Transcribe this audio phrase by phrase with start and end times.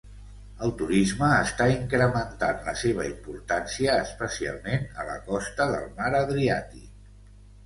[0.67, 6.91] El turisme està incrementant la seva importància, especialment a la costa del Mar Adriàtic.